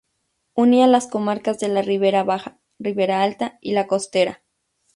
Unía 0.55 0.87
las 0.87 1.05
comarcas 1.05 1.59
de 1.59 1.67
la 1.69 1.83
Ribera 1.83 2.23
baja, 2.23 2.59
Ribera 2.79 3.21
alta 3.21 3.59
y 3.61 3.73
La 3.73 3.85
costera. 3.85 4.41